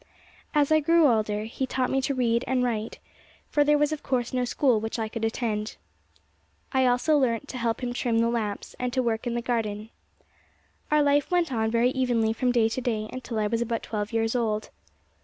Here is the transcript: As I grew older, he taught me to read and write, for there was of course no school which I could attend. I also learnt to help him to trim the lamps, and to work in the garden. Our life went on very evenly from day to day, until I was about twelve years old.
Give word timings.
As 0.55 0.71
I 0.71 0.79
grew 0.79 1.05
older, 1.07 1.43
he 1.43 1.67
taught 1.67 1.91
me 1.91 2.01
to 2.01 2.15
read 2.15 2.43
and 2.47 2.63
write, 2.63 2.97
for 3.51 3.63
there 3.63 3.77
was 3.77 3.91
of 3.91 4.01
course 4.01 4.33
no 4.33 4.45
school 4.45 4.79
which 4.79 4.97
I 4.97 5.07
could 5.07 5.23
attend. 5.23 5.77
I 6.71 6.87
also 6.87 7.19
learnt 7.19 7.47
to 7.49 7.59
help 7.59 7.83
him 7.83 7.93
to 7.93 7.99
trim 7.99 8.17
the 8.17 8.29
lamps, 8.31 8.75
and 8.79 8.91
to 8.93 9.03
work 9.03 9.27
in 9.27 9.35
the 9.35 9.43
garden. 9.43 9.91
Our 10.89 11.03
life 11.03 11.29
went 11.29 11.53
on 11.53 11.69
very 11.69 11.91
evenly 11.91 12.33
from 12.33 12.51
day 12.51 12.67
to 12.67 12.81
day, 12.81 13.09
until 13.13 13.37
I 13.37 13.45
was 13.45 13.61
about 13.61 13.83
twelve 13.83 14.11
years 14.11 14.35
old. 14.35 14.71